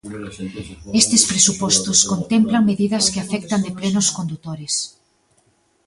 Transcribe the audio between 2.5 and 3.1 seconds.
medidas